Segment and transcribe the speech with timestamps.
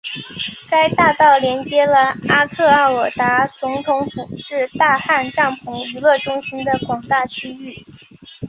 [0.67, 7.85] 该大道连接了阿克奥尔达总统府至大汗帐篷娱乐中心的广大区域。